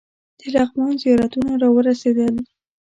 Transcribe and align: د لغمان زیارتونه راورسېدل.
د 0.39 0.41
لغمان 0.53 0.93
زیارتونه 1.01 1.51
راورسېدل. 1.61 2.35